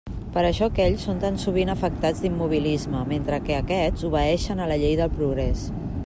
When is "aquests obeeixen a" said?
3.59-4.71